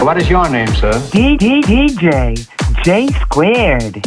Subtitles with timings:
[0.00, 0.92] What is your name, sir?
[1.12, 2.34] D D DJ
[2.82, 4.02] J squared.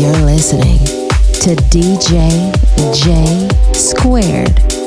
[0.00, 0.78] You're listening
[1.42, 2.54] to DJ
[2.94, 4.79] J Squared.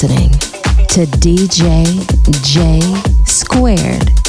[0.00, 1.84] To DJ
[2.42, 2.80] J
[3.26, 4.19] Squared.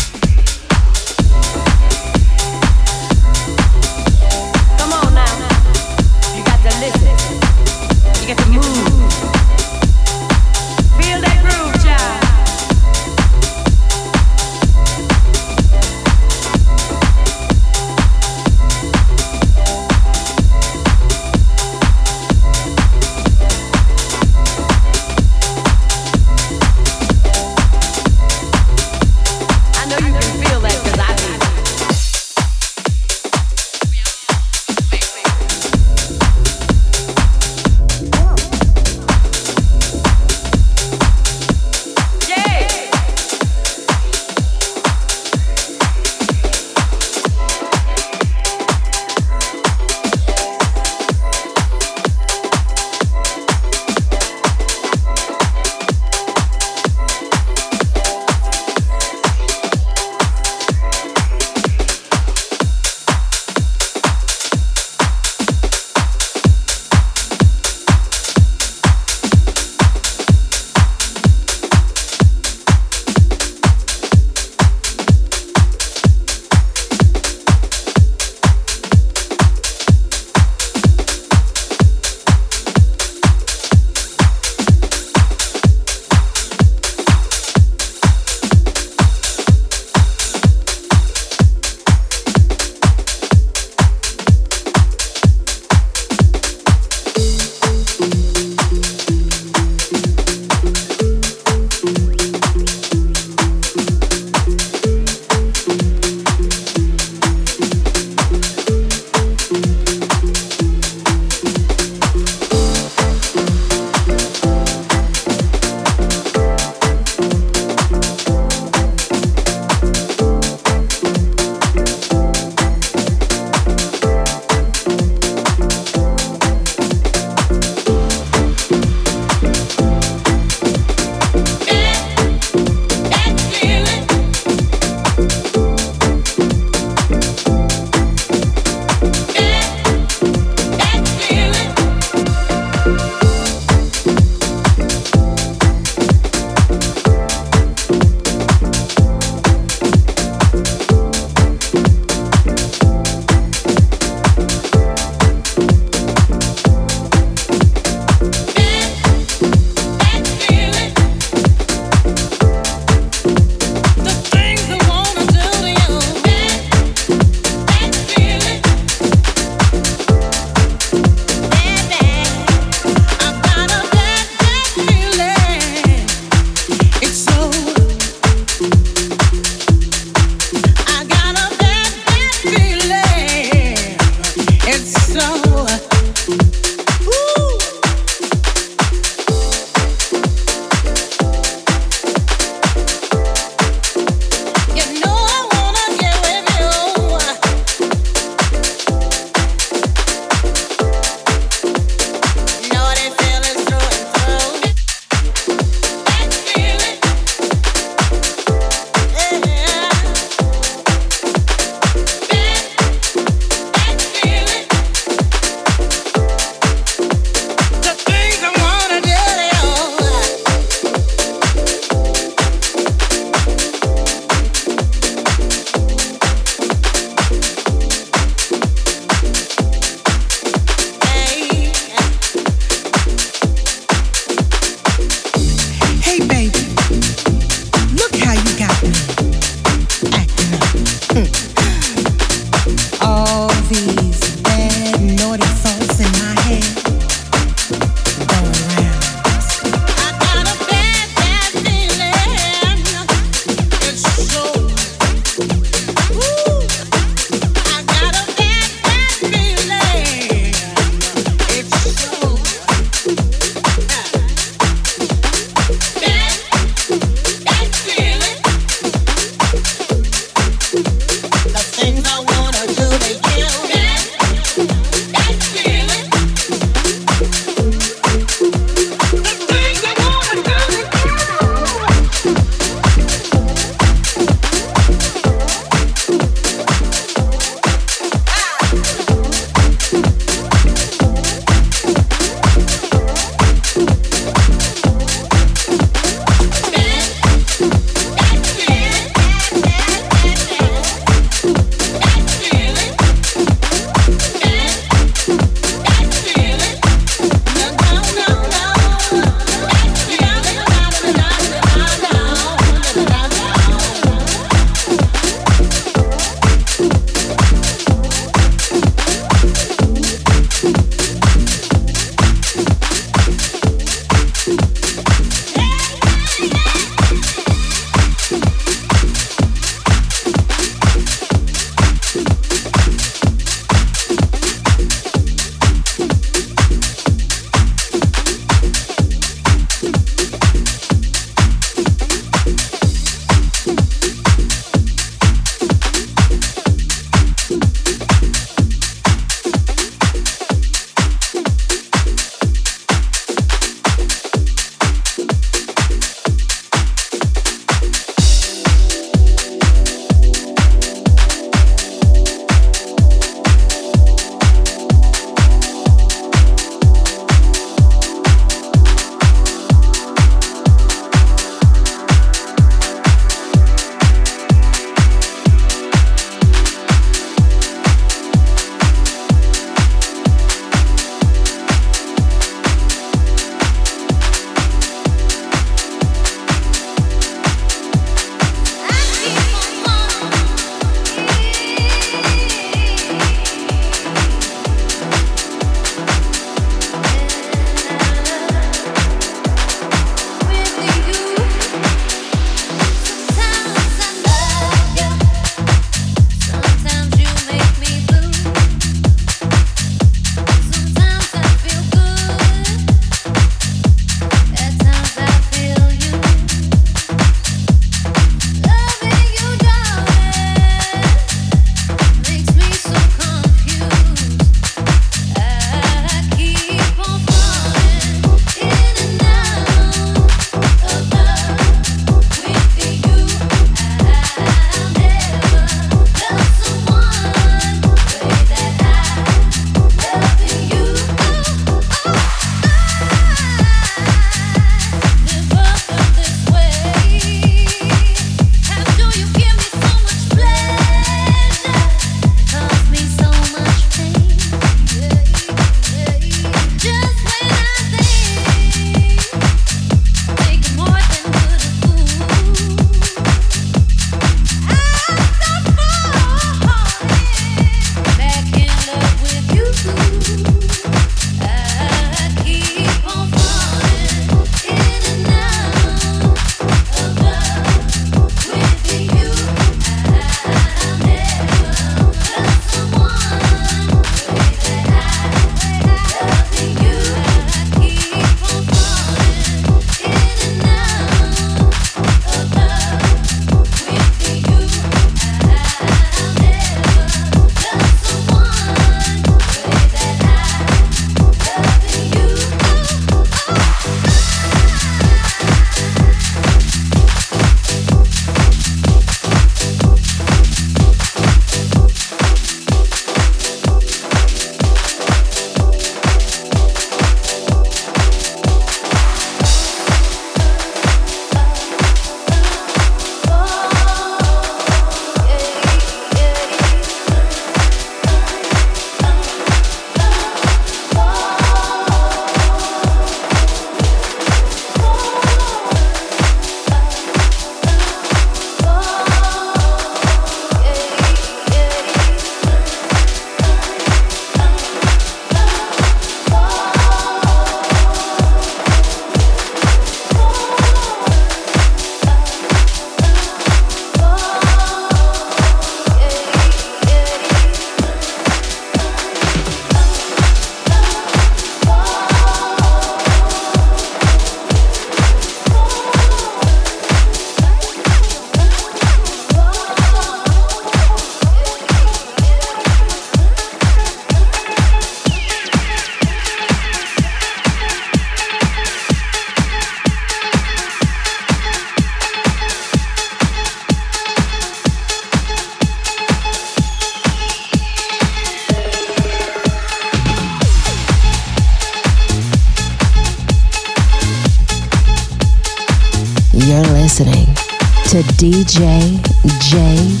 [598.41, 598.97] DJ
[599.37, 600.00] J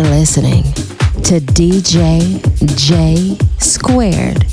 [0.00, 0.62] Listening
[1.24, 2.40] to DJ
[2.76, 4.49] J Squared.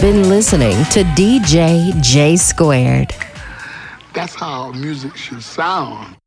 [0.00, 3.14] Been listening to DJ J Squared.
[4.14, 6.19] That's how music should sound.